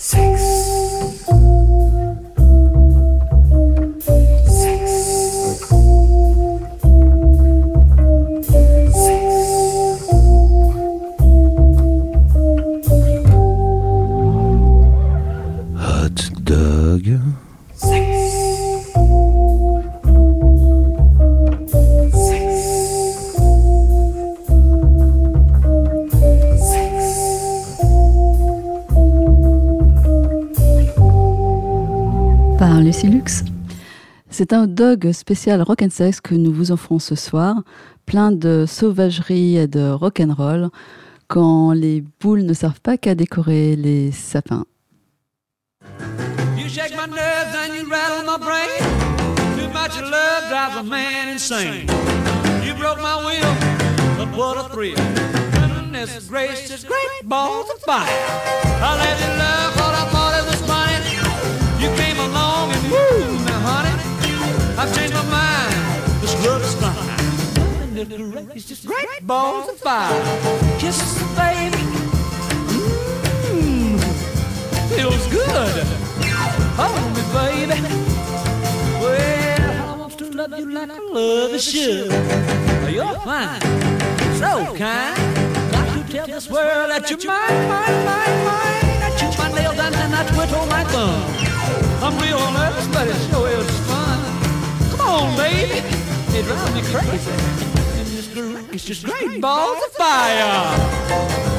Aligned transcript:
Six. 0.00 0.47
C'est 34.30 34.52
un 34.52 34.66
dog 34.66 35.12
spécial 35.12 35.62
rock 35.62 35.82
and 35.82 35.90
sex 35.90 36.20
que 36.20 36.34
nous 36.34 36.52
vous 36.52 36.72
offrons 36.72 36.98
ce 36.98 37.14
soir, 37.14 37.62
plein 38.06 38.32
de 38.32 38.64
sauvagerie 38.66 39.56
et 39.56 39.68
de 39.68 39.90
rock 39.90 40.20
and 40.20 40.34
roll, 40.36 40.68
quand 41.28 41.72
les 41.72 42.02
boules 42.20 42.42
ne 42.42 42.54
servent 42.54 42.80
pas 42.80 42.96
qu'à 42.96 43.14
décorer 43.14 43.76
les 43.76 44.10
sapins. 44.10 44.64
You 46.56 46.68
shake 46.68 46.92
my 46.92 47.06
nerves 47.06 47.54
and 47.54 47.74
you 47.74 47.88
rattle 47.88 48.24
my 48.26 48.38
brain. 48.38 48.68
Too 49.56 49.68
much 49.72 50.00
love 50.00 50.48
drives 50.48 50.76
a 50.76 50.82
man 50.82 51.28
insane. 51.28 51.86
You 52.64 52.74
broke 52.74 53.00
my 53.00 53.16
will, 53.24 53.54
but 54.18 54.36
what 54.36 54.56
a 54.56 54.68
thrill. 54.70 54.96
Goodness 55.52 56.28
gracious, 56.28 56.84
great 56.84 57.28
balls 57.28 57.70
of 57.74 57.80
fire. 57.82 58.08
I 58.82 58.96
let 58.98 59.20
you 59.20 59.38
love 59.38 59.77
fine. 68.06 68.50
It's 68.54 68.66
just 68.66 68.86
great 68.86 69.06
balls 69.22 69.68
of 69.68 69.78
fire. 69.78 70.12
Kisses, 70.78 71.14
the 71.18 71.24
baby. 71.36 71.82
Mmm, 73.50 73.98
feels 74.94 75.26
good. 75.28 75.86
Hold 76.78 77.10
me, 77.16 77.22
baby. 77.34 77.80
Well, 79.00 79.90
I 79.90 79.96
want 79.98 80.18
to 80.18 80.30
love 80.30 80.58
you 80.58 80.70
like 80.72 80.90
I 80.90 80.98
love 80.98 81.52
a 81.52 81.58
should. 81.58 82.10
You're 82.92 83.14
fine, 83.20 83.60
so 84.38 84.74
kind. 84.76 85.18
Got 85.72 86.06
to 86.06 86.12
tell 86.12 86.26
this 86.26 86.48
world 86.48 86.90
that 86.90 87.10
you're 87.10 87.18
mine, 87.26 87.68
mine, 87.68 88.04
mine, 88.04 88.44
mine. 88.44 89.02
I 89.02 89.10
chew 89.18 89.30
my 89.42 89.52
nails 89.52 89.78
and 89.78 90.14
I 90.14 90.24
twiddle 90.32 90.66
my 90.66 90.84
thumb. 90.84 91.38
I'm 92.00 92.16
real 92.20 92.38
nervous, 92.52 92.86
but 92.88 93.08
it 93.08 93.16
sure 93.28 93.48
is 93.48 93.80
fun 93.88 94.20
Come 94.90 95.00
on, 95.00 95.36
baby. 95.36 95.82
It 96.30 96.44
drives 96.44 96.74
me 96.74 96.82
crazy. 96.82 97.87
It's 98.40 98.84
just 98.84 99.04
great 99.04 99.40
balls 99.40 99.78
of 99.84 99.92
fire. 99.94 101.57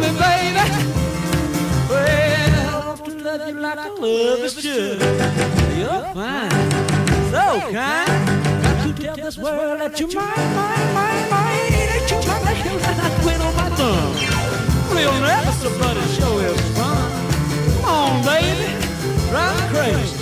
Me, 0.00 0.10
baby. 0.18 0.64
Well, 1.88 2.68
I 2.68 2.86
want 2.88 3.04
to 3.04 3.12
love 3.24 3.48
you 3.48 3.54
like 3.60 3.78
I 3.78 3.88
love 3.88 4.40
is 4.40 4.54
should. 4.60 5.00
You're 5.78 6.04
fine, 6.14 6.50
so 7.30 7.44
kind. 7.72 8.10
Got 8.62 8.76
to 8.86 8.92
tell 9.02 9.16
this 9.16 9.36
world 9.38 9.80
that 9.80 9.98
you're 9.98 10.12
mine, 10.14 10.54
mine, 10.54 10.88
mine, 10.94 11.30
mine. 11.30 11.72
That 11.90 12.10
you're 12.10 12.24
mine, 12.28 12.44
that 12.44 12.58
you're 12.64 12.80
mine. 12.80 13.00
I 13.00 13.08
quit 13.22 13.40
on 13.40 13.54
my 13.56 13.68
thumb. 13.76 14.12
We'll 14.94 15.20
never 15.20 15.52
so 15.52 15.68
but 15.78 15.96
it 15.96 16.08
sure 16.16 16.42
is 16.44 16.60
fun. 16.76 17.10
Come 17.80 17.84
on, 17.84 18.24
baby, 18.24 18.68
drive 19.30 19.54
me 19.58 19.64
crazy. 19.74 20.18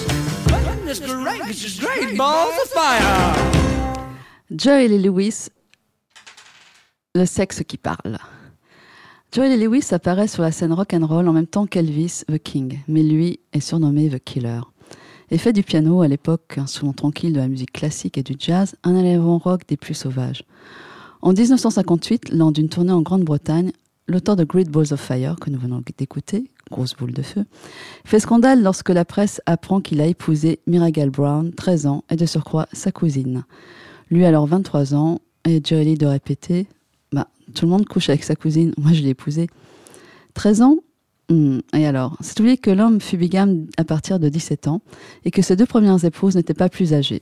Goodness 0.49 0.99
gracious, 1.01 1.79
great 1.79 2.17
balls 2.17 2.55
of 2.63 2.69
fire. 2.71 3.35
Joey 4.55 4.99
Lewis, 4.99 5.49
le 7.15 7.27
sexe 7.27 7.63
qui 7.67 7.77
parle. 7.77 8.19
Joel 9.33 9.61
Lewis 9.61 9.87
apparaît 9.93 10.27
sur 10.27 10.43
la 10.43 10.51
scène 10.51 10.73
rock 10.73 10.93
and 10.93 11.07
roll 11.07 11.29
en 11.29 11.33
même 11.33 11.47
temps 11.47 11.67
qu'Elvis 11.67 12.25
the 12.27 12.39
King, 12.43 12.81
mais 12.89 13.05
lui 13.05 13.39
est 13.53 13.61
surnommé 13.61 14.11
The 14.11 14.19
Killer. 14.19 14.59
Et 15.31 15.39
fait 15.39 15.53
du 15.53 15.63
piano 15.63 16.03
à 16.03 16.09
l'époque 16.09 16.59
instrument 16.59 16.93
tranquille 16.93 17.33
de 17.33 17.39
la 17.39 17.47
musique 17.47 17.71
classique 17.71 18.19
et 18.19 18.25
du 18.25 18.35
jazz, 18.37 18.75
un 18.83 18.97
élément 18.97 19.39
rock 19.39 19.61
des 19.69 19.77
plus 19.77 19.95
sauvages. 19.95 20.43
En 21.23 21.33
1958, 21.33 22.31
lors 22.31 22.51
d'une 22.51 22.69
tournée 22.69 22.91
en 22.91 23.03
Grande-Bretagne, 23.03 23.71
l'auteur 24.09 24.35
de 24.35 24.43
Great 24.43 24.69
Balls 24.69 24.93
of 24.93 25.01
Fire, 25.01 25.37
que 25.37 25.49
nous 25.49 25.61
venons 25.61 25.81
d'écouter, 25.97 26.51
grosse 26.69 26.97
boule 26.97 27.13
de 27.13 27.23
feu, 27.23 27.45
fait 28.05 28.19
scandale 28.19 28.65
lorsque 28.65 28.91
la 28.91 29.05
presse 29.05 29.41
apprend 29.47 29.81
qu'il 29.81 30.01
a 30.01 30.07
épousé 30.07 30.59
Miragel 30.67 31.11
Brown, 31.11 31.53
13 31.53 31.87
ans, 31.87 32.03
et 32.11 32.17
de 32.17 32.27
surcroît 32.27 32.67
sa 32.73 32.91
cousine. 32.91 33.45
Lui 34.11 34.25
alors 34.25 34.49
23 34.49 34.93
ans, 34.97 35.21
et 35.45 35.63
Jolie 35.65 35.95
de 35.95 36.07
répéter 36.07 36.67
tout 37.55 37.67
le 37.67 37.71
monde 37.71 37.87
couche 37.87 38.09
avec 38.09 38.25
sa 38.25 38.37
cousine. 38.37 38.73
Moi, 38.79 38.93
je 38.93 39.03
l'ai 39.03 39.11
épousée. 39.11 39.49
13 40.35 40.63
ans 40.63 40.77
hmm, 41.29 41.59
Et 41.75 41.87
alors? 41.87 42.17
C'est 42.21 42.39
oublié 42.41 42.57
que 42.57 42.71
l'homme 42.71 43.01
fut 43.01 43.17
bigame 43.17 43.67
à 43.77 43.85
partir 43.85 44.19
de 44.19 44.29
17 44.29 44.69
ans 44.69 44.83
et 45.25 45.31
que 45.31 45.43
ses 45.43 45.57
deux 45.57 45.67
premières 45.67 46.05
épouses 46.05 46.37
n'étaient 46.37 46.55
pas 46.55 46.69
plus 46.69 46.93
âgées. 46.95 47.21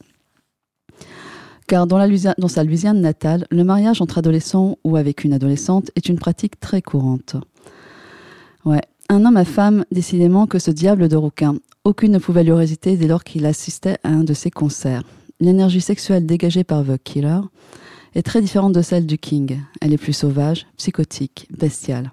Car 1.67 1.87
dans, 1.87 1.99
la 1.99 2.09
dans 2.39 2.49
sa 2.49 2.65
Louisiane 2.65 3.01
natale, 3.01 3.47
le 3.51 3.63
mariage 3.63 4.01
entre 4.01 4.19
adolescents 4.19 4.79
ou 4.85 4.97
avec 4.97 5.25
une 5.25 5.35
adolescente 5.35 5.91
est 5.97 6.09
une 6.09 6.19
pratique 6.19 6.59
très 6.59 6.81
courante. 6.81 7.37
Ouais, 8.65 8.81
un 9.11 9.25
homme 9.27 9.37
à 9.37 9.45
femme, 9.45 9.85
décidément 9.93 10.47
que 10.47 10.59
ce 10.59 10.71
diable 10.71 11.09
de 11.09 11.17
rouquin. 11.17 11.57
Aucune 11.85 12.13
ne 12.13 12.19
pouvait 12.19 12.45
lui 12.45 12.53
résister 12.53 12.97
dès 12.97 13.07
lors 13.07 13.23
qu'il 13.23 13.47
assistait 13.47 13.99
à 14.03 14.09
un 14.09 14.25
de 14.25 14.35
ses 14.35 14.51
concerts. 14.51 15.03
L'énergie 15.41 15.81
sexuelle 15.81 16.27
dégagée 16.27 16.65
par 16.65 16.85
The 16.85 16.99
Killer 17.03 17.41
est 18.15 18.23
très 18.23 18.41
différente 18.41 18.73
de 18.73 18.83
celle 18.83 19.07
du 19.07 19.19
King. 19.19 19.61
Elle 19.81 19.93
est 19.93 19.99
plus 19.99 20.13
sauvage, 20.13 20.67
psychotique, 20.77 21.49
bestiale. 21.57 22.13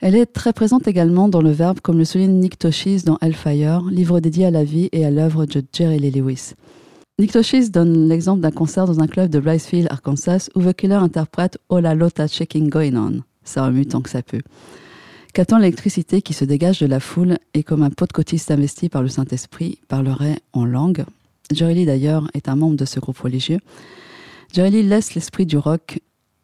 Elle 0.00 0.16
est 0.16 0.26
très 0.26 0.52
présente 0.52 0.88
également 0.88 1.28
dans 1.28 1.42
le 1.42 1.52
verbe, 1.52 1.80
comme 1.80 1.98
le 1.98 2.04
souligne 2.04 2.40
Nick 2.40 2.58
Toshis 2.58 3.04
dans 3.04 3.18
Hellfire, 3.20 3.82
livre 3.82 4.18
dédié 4.18 4.46
à 4.46 4.50
la 4.50 4.64
vie 4.64 4.88
et 4.90 5.04
à 5.04 5.10
l'œuvre 5.10 5.46
de 5.46 5.62
Jerry 5.72 6.00
Lee 6.00 6.10
Lewis. 6.10 6.54
Nick 7.20 7.30
Toshis 7.30 7.70
donne 7.70 8.08
l'exemple 8.08 8.40
d'un 8.40 8.50
concert 8.50 8.86
dans 8.86 8.98
un 8.98 9.06
club 9.06 9.30
de 9.30 9.38
Blythefield, 9.38 9.86
Arkansas, 9.90 10.48
où 10.56 10.62
The 10.62 10.72
Killer 10.72 10.96
interprète 10.96 11.58
Oh 11.68 11.78
la 11.78 11.94
lota 11.94 12.26
shaking 12.26 12.68
going 12.68 12.96
on. 12.96 13.20
Ça 13.44 13.64
remue 13.64 13.86
tant 13.86 14.00
que 14.00 14.10
ça 14.10 14.22
peut. 14.22 14.42
Captant 15.32 15.58
l'électricité 15.58 16.20
qui 16.20 16.34
se 16.34 16.44
dégage 16.44 16.80
de 16.80 16.86
la 16.86 16.98
foule 16.98 17.38
et 17.54 17.62
comme 17.62 17.82
un 17.82 17.90
pot 17.90 18.06
de 18.06 18.12
cotiste 18.12 18.50
investi 18.50 18.88
par 18.88 19.02
le 19.02 19.08
Saint-Esprit, 19.08 19.78
parlerait 19.86 20.40
en 20.52 20.64
langue. 20.64 21.04
Jerry 21.52 21.74
Lee 21.74 21.86
d'ailleurs 21.86 22.28
est 22.34 22.48
un 22.48 22.56
membre 22.56 22.76
de 22.76 22.84
ce 22.84 22.98
groupe 22.98 23.18
religieux. 23.18 23.60
Jerry 24.52 24.82
laisse 24.82 25.14
l'esprit 25.14 25.46
du 25.46 25.56
rock 25.56 26.00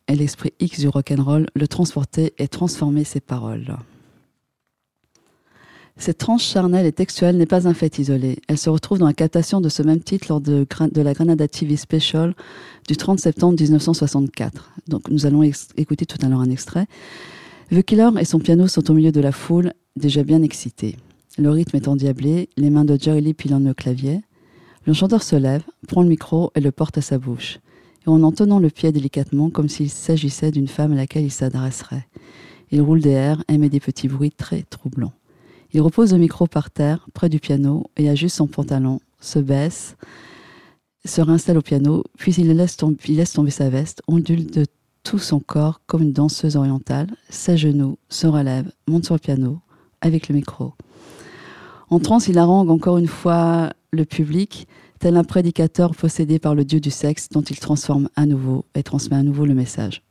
et 0.06 0.16
l'esprit 0.16 0.54
X 0.60 0.80
du 0.80 0.88
rock 0.88 1.10
and 1.10 1.22
roll 1.22 1.46
le 1.54 1.68
transporter 1.68 2.32
et 2.38 2.48
transformer 2.48 3.04
ses 3.04 3.20
paroles. 3.20 3.76
Cette 5.98 6.16
tranche 6.16 6.44
charnelle 6.44 6.86
et 6.86 6.92
textuelle 6.92 7.36
n'est 7.36 7.44
pas 7.44 7.68
un 7.68 7.74
fait 7.74 7.98
isolé. 7.98 8.38
Elle 8.48 8.56
se 8.56 8.70
retrouve 8.70 8.96
dans 8.98 9.06
la 9.06 9.12
captation 9.12 9.60
de 9.60 9.68
ce 9.68 9.82
même 9.82 10.00
titre 10.00 10.28
lors 10.30 10.40
de, 10.40 10.66
la 10.94 11.12
Granada 11.12 11.46
TV 11.48 11.76
Special 11.76 12.34
du 12.86 12.96
30 12.96 13.20
septembre 13.20 13.60
1964. 13.60 14.72
Donc 14.86 15.10
nous 15.10 15.26
allons 15.26 15.42
écouter 15.76 16.06
tout 16.06 16.24
à 16.24 16.30
l'heure 16.30 16.40
un 16.40 16.50
extrait. 16.50 16.86
The 17.70 17.82
Killer 17.82 18.08
et 18.18 18.24
son 18.24 18.38
piano 18.38 18.68
sont 18.68 18.90
au 18.90 18.94
milieu 18.94 19.12
de 19.12 19.20
la 19.20 19.32
foule, 19.32 19.74
déjà 19.96 20.22
bien 20.22 20.40
excités. 20.40 20.96
Le 21.36 21.50
rythme 21.50 21.76
est 21.76 21.88
endiablé, 21.88 22.48
les 22.56 22.70
mains 22.70 22.86
de 22.86 22.98
Jerry 22.98 23.20
Lee 23.20 23.34
pilonnent 23.34 23.66
le 23.68 23.74
clavier. 23.74 24.22
Le 24.86 24.94
chanteur 24.94 25.22
se 25.22 25.36
lève, 25.36 25.64
prend 25.88 26.02
le 26.02 26.08
micro 26.08 26.52
et 26.54 26.60
le 26.60 26.72
porte 26.72 26.96
à 26.96 27.02
sa 27.02 27.18
bouche 27.18 27.58
en 28.08 28.22
en 28.22 28.32
tenant 28.32 28.58
le 28.58 28.70
pied 28.70 28.92
délicatement 28.92 29.50
comme 29.50 29.68
s'il 29.68 29.90
s'agissait 29.90 30.50
d'une 30.50 30.68
femme 30.68 30.92
à 30.92 30.96
laquelle 30.96 31.24
il 31.24 31.32
s'adresserait. 31.32 32.06
Il 32.70 32.82
roule 32.82 33.00
des 33.00 33.10
airs, 33.10 33.42
émet 33.48 33.68
des 33.68 33.80
petits 33.80 34.08
bruits 34.08 34.32
très 34.32 34.62
troublants. 34.62 35.12
Il 35.72 35.80
repose 35.80 36.12
le 36.12 36.18
micro 36.18 36.46
par 36.46 36.70
terre, 36.70 37.06
près 37.12 37.28
du 37.28 37.40
piano, 37.40 37.90
et 37.96 38.08
ajuste 38.08 38.36
son 38.36 38.46
pantalon, 38.46 39.00
se 39.20 39.38
baisse, 39.38 39.96
se 41.04 41.20
réinstalle 41.20 41.58
au 41.58 41.62
piano, 41.62 42.04
puis 42.16 42.32
il 42.34 42.52
laisse, 42.52 42.76
tomber, 42.76 43.50
sa 43.50 43.68
veste, 43.68 44.02
ondule 44.08 44.46
de 44.46 44.64
tout 45.02 45.18
son 45.18 45.40
corps 45.40 45.80
comme 45.86 46.02
une 46.02 46.12
danseuse 46.12 46.56
orientale, 46.56 47.08
genoux 47.30 47.98
se 48.08 48.26
relève, 48.26 48.70
monte 48.86 49.04
sur 49.04 49.14
le 49.14 49.20
piano, 49.20 49.60
avec 50.00 50.28
le 50.28 50.34
micro. 50.34 50.74
En 51.90 51.98
transe, 51.98 52.28
il 52.28 52.38
harangue 52.38 52.70
encore 52.70 52.98
une 52.98 53.06
fois 53.06 53.72
le 53.90 54.04
public, 54.04 54.68
tel 54.98 55.16
un 55.16 55.24
prédicateur 55.24 55.94
possédé 55.94 56.38
par 56.38 56.54
le 56.54 56.64
dieu 56.64 56.80
du 56.80 56.90
sexe 56.90 57.28
dont 57.28 57.42
il 57.42 57.58
transforme 57.58 58.08
à 58.16 58.26
nouveau 58.26 58.64
et 58.74 58.82
transmet 58.82 59.16
à 59.16 59.22
nouveau 59.22 59.46
le 59.46 59.54
message. 59.54 60.02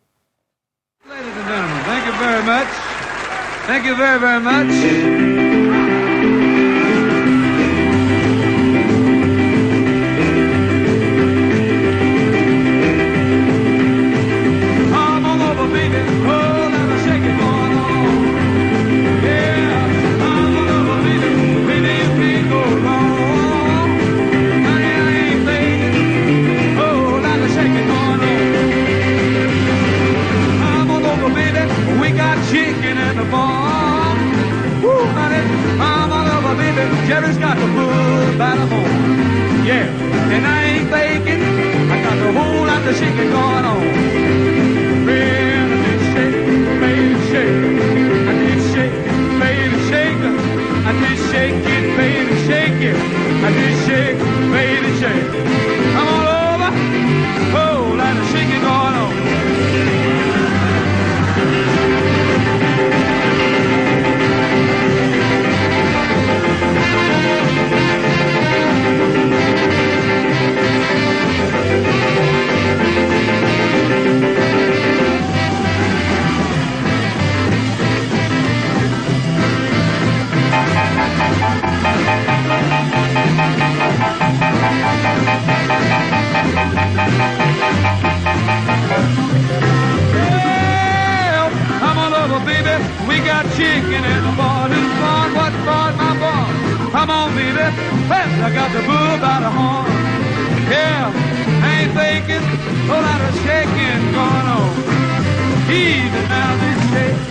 Come 35.75 36.11
on 36.11 36.27
over, 36.35 36.55
baby. 36.55 36.83
Jerry's 37.07 37.37
got 37.37 37.57
the 37.57 37.67
bull 37.75 38.37
by 38.37 38.55
the 38.55 38.65
horn. 38.71 39.65
Yeah, 39.65 39.85
and 40.33 40.43
I 40.47 40.63
ain't 40.71 40.89
faking. 40.89 41.41
I 41.91 42.01
got 42.03 42.17
the 42.23 42.31
whole 42.37 42.65
lot 42.65 42.87
of 42.87 42.97
chicken 42.97 43.29
going 43.29 43.65
on. 43.65 44.16
Faking. 102.41 102.75
Whole 102.87 103.01
lot 103.01 103.21
of 103.21 103.33
shaking 103.43 104.01
going 104.13 104.47
on. 104.57 104.69
Even 105.69 106.23
now 106.29 106.55
this 106.61 106.79
shake. 106.91 107.21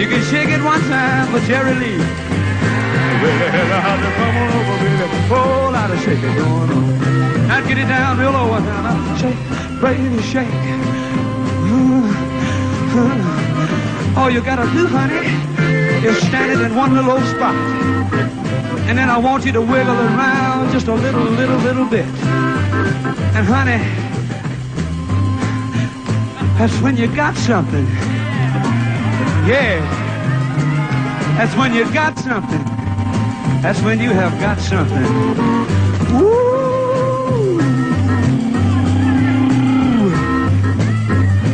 You 0.00 0.06
can 0.08 0.22
shake 0.30 0.50
it 0.50 0.62
one 0.62 0.80
time 0.82 1.26
for 1.32 1.40
Jerry 1.46 1.74
Lee. 1.74 1.98
Well, 3.22 3.38
I'll 3.86 3.98
just 4.02 4.16
come 4.16 4.36
on 4.36 4.48
over, 4.58 4.76
baby. 4.82 5.04
Whole 5.28 5.70
lot 5.72 5.90
of 5.90 5.98
shaking 6.00 6.34
going 6.36 6.70
on. 6.70 6.82
Now 7.48 7.60
get 7.66 7.78
it 7.78 7.86
down 7.86 8.18
real 8.18 8.32
low 8.32 8.54
and 8.54 8.64
now 8.64 9.16
shake, 9.16 9.36
baby, 9.80 10.22
shake. 10.22 10.48
All 14.16 14.30
you 14.30 14.42
gotta 14.42 14.70
do, 14.72 14.86
honey, 14.86 15.26
is 16.06 16.18
stand 16.18 16.52
it 16.52 16.60
in 16.60 16.74
one 16.76 16.94
little 16.94 17.12
old 17.12 17.24
spot. 17.24 17.54
And 18.88 18.98
then 18.98 19.08
I 19.08 19.18
want 19.18 19.44
you 19.44 19.52
to 19.52 19.60
wiggle 19.60 19.96
around 19.96 20.72
just 20.72 20.88
a 20.88 20.94
little, 20.94 21.24
little, 21.24 21.58
little 21.58 21.86
bit. 21.86 22.06
And 23.34 23.46
honey, 23.46 23.78
that's 26.58 26.78
when 26.82 26.96
you 26.96 27.06
got 27.14 27.34
something. 27.36 27.86
Yeah. 29.46 29.80
That's 31.36 31.56
when 31.56 31.74
you 31.74 31.84
got 31.92 32.18
something. 32.18 32.64
That's 33.62 33.80
when 33.82 34.00
you 34.00 34.10
have 34.10 34.38
got 34.40 34.58
something. 34.58 35.04
Ooh. 36.14 36.52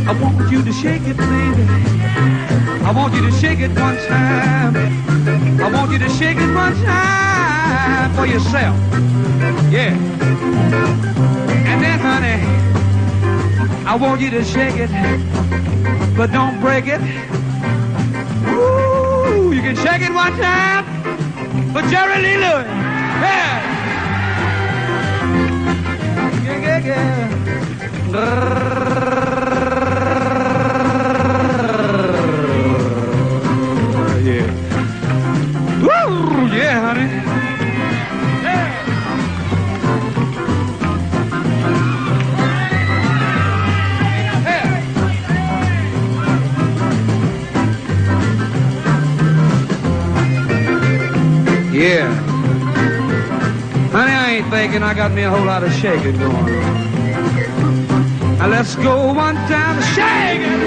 I 0.09 0.13
want 0.21 0.51
you 0.51 0.63
to 0.63 0.73
shake 0.73 1.03
it, 1.07 1.17
baby. 1.17 2.58
I 2.89 2.91
want 2.91 3.13
you 3.15 3.21
to 3.21 3.31
shake 3.33 3.61
it 3.61 3.69
one 3.79 3.99
time. 4.09 4.75
I 5.61 5.71
want 5.71 5.93
you 5.93 5.99
to 5.99 6.09
shake 6.09 6.39
it 6.39 6.55
one 6.55 6.75
time 6.83 8.15
for 8.15 8.25
yourself. 8.25 8.75
Yeah. 9.71 9.93
And 11.69 11.83
then, 11.85 11.99
honey, 11.99 12.41
I 13.87 13.95
want 13.95 14.23
you 14.23 14.31
to 14.31 14.43
shake 14.43 14.77
it, 14.79 14.89
but 16.17 16.33
don't 16.33 16.59
break 16.63 16.87
it. 16.87 17.03
Ooh, 18.49 19.53
you 19.53 19.61
can 19.61 19.77
shake 19.77 20.01
it 20.01 20.15
one 20.15 20.35
time 20.39 20.87
for 21.75 21.83
Jerry 21.91 22.23
Lee 22.23 22.39
Lewis. 22.39 22.67
Yeah. 23.21 23.61
Yeah, 26.43 26.81
yeah, 26.81 27.29
yeah. 28.11 28.88
Ain't 54.39 54.51
thinking 54.51 54.83
I 54.83 54.95
got 54.95 55.11
me 55.13 55.23
a 55.23 55.31
whole 55.31 55.45
lot 55.45 55.65
of 55.65 55.73
shaking 55.73 56.17
going. 56.19 56.47
Now 58.39 58.47
let's 58.47 58.77
go 58.77 59.13
one 59.13 59.35
time 59.35 59.83
shaking. 59.95 60.59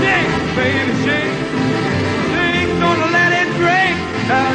Shake, 0.00 0.56
baby, 0.56 1.04
shake. 1.04 1.59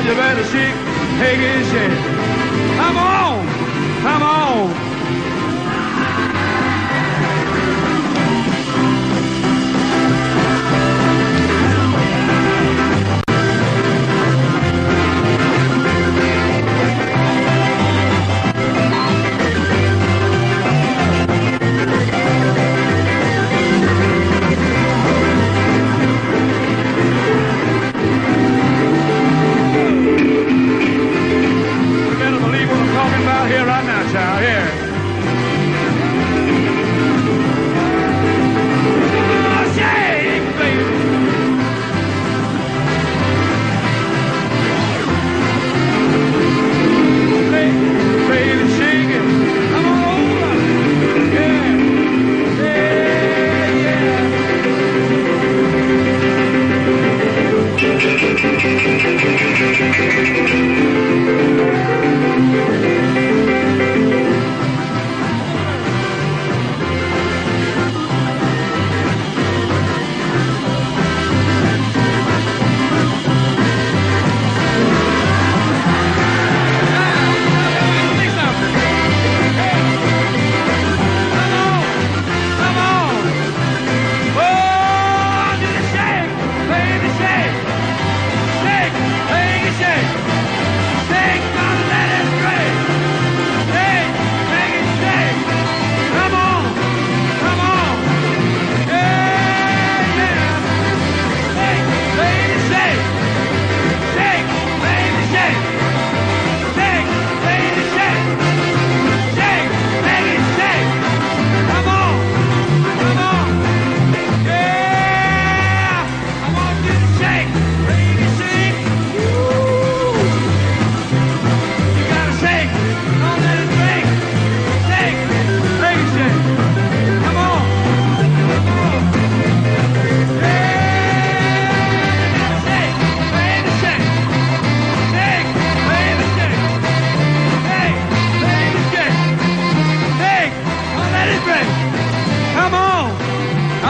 You 0.06 0.14
better 0.14 0.44
shake, 0.44 0.76
take 1.18 1.40
it, 1.40 1.66
shake. 1.72 2.00
Come 2.78 2.98
on, 2.98 3.48
come 4.04 4.22
on. 4.22 4.95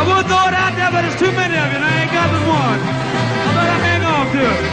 Would 0.04 0.26
throw 0.28 0.48
it 0.50 0.56
out 0.56 0.76
there, 0.76 0.92
but 0.92 1.02
there's 1.04 1.20
too 1.20 1.32
many 1.32 1.56
of 1.56 1.68
you, 1.72 1.78
and 1.80 1.86
I 1.86 1.94
ain't 2.04 2.12
got 2.12 2.28
but 2.32 2.44
one. 2.44 2.80
I 2.84 3.50
better 3.56 3.80
hang 3.88 4.04
on 4.04 4.26
to 4.36 4.42
it. 4.44 4.64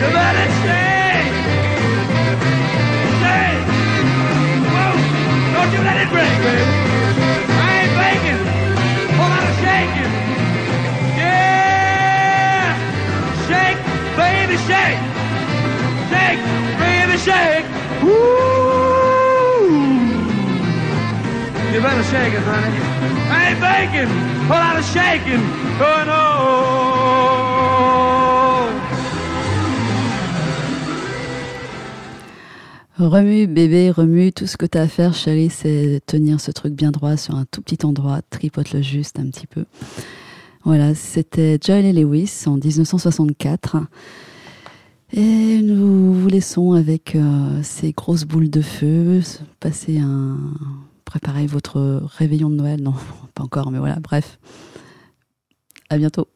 You 0.00 0.08
better 0.16 0.46
shake. 0.64 1.34
Shake. 3.20 3.64
Whoa. 4.72 4.96
Don't 5.54 5.70
you 5.74 5.80
let 5.84 5.96
it 6.00 6.08
break, 6.14 6.32
baby. 6.40 6.64
I 7.52 7.68
ain't 7.80 7.92
baking. 8.00 8.42
Whole 9.18 9.28
lot 9.28 9.44
of 9.44 9.54
shaking. 9.60 10.12
Yeah. 11.20 12.72
Shake, 13.48 13.80
baby, 14.16 14.56
shake. 14.68 15.00
Shake, 16.10 16.40
baby, 16.80 17.16
shake. 17.18 17.66
Woo. 18.02 18.57
Remue, 32.98 33.46
bébé, 33.46 33.90
remue. 33.90 34.32
Tout 34.32 34.46
ce 34.46 34.56
que 34.56 34.64
tu 34.64 34.78
as 34.78 34.82
à 34.82 34.88
faire, 34.88 35.12
chérie, 35.12 35.50
c'est 35.50 36.00
tenir 36.06 36.40
ce 36.40 36.50
truc 36.50 36.72
bien 36.72 36.92
droit 36.92 37.18
sur 37.18 37.34
un 37.34 37.44
tout 37.44 37.60
petit 37.60 37.84
endroit. 37.84 38.20
Tripote-le 38.30 38.80
juste 38.80 39.18
un 39.18 39.26
petit 39.26 39.46
peu. 39.46 39.66
Voilà, 40.64 40.94
c'était 40.94 41.58
Joel 41.62 41.94
Lewis 41.94 42.44
en 42.46 42.56
1964. 42.56 43.76
Et 45.12 45.60
nous 45.60 46.14
vous 46.14 46.28
laissons 46.28 46.72
avec 46.72 47.14
euh, 47.16 47.60
ces 47.62 47.92
grosses 47.92 48.24
boules 48.24 48.48
de 48.48 48.62
feu. 48.62 49.20
Passez 49.60 49.98
un. 49.98 50.38
Préparez 51.08 51.46
votre 51.46 52.02
réveillon 52.18 52.50
de 52.50 52.56
Noël. 52.56 52.82
Non, 52.82 52.92
pas 53.34 53.42
encore, 53.42 53.70
mais 53.70 53.78
voilà, 53.78 53.96
bref. 53.98 54.38
À 55.88 55.96
bientôt. 55.96 56.28